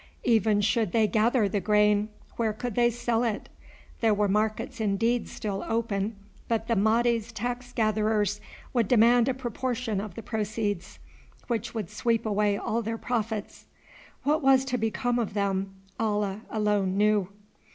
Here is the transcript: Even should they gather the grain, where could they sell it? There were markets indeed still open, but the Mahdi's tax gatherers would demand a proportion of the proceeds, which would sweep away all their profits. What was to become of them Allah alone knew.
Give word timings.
Even 0.23 0.61
should 0.61 0.93
they 0.93 1.05
gather 1.05 1.47
the 1.47 1.59
grain, 1.59 2.09
where 2.35 2.53
could 2.53 2.73
they 2.73 2.89
sell 2.89 3.23
it? 3.23 3.49
There 3.99 4.15
were 4.15 4.27
markets 4.27 4.81
indeed 4.81 5.29
still 5.29 5.63
open, 5.67 6.15
but 6.47 6.67
the 6.67 6.75
Mahdi's 6.75 7.31
tax 7.31 7.71
gatherers 7.71 8.41
would 8.73 8.87
demand 8.87 9.29
a 9.29 9.35
proportion 9.35 10.01
of 10.01 10.15
the 10.15 10.23
proceeds, 10.23 10.97
which 11.45 11.75
would 11.75 11.91
sweep 11.91 12.25
away 12.25 12.57
all 12.57 12.81
their 12.81 12.97
profits. 12.97 13.67
What 14.23 14.41
was 14.41 14.65
to 14.65 14.77
become 14.79 15.19
of 15.19 15.35
them 15.35 15.75
Allah 15.99 16.41
alone 16.49 16.97
knew. 16.97 17.27